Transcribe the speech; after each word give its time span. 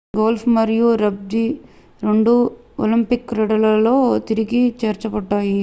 golf 0.13 0.45
మరియు 0.53 0.87
rugby 1.01 1.43
రెండూ 2.01 2.33
Olympic 2.79 3.27
క్రీడలలో 3.31 3.95
తిరిగి 4.29 4.63
చేర్చబడ్డాయి 4.81 5.57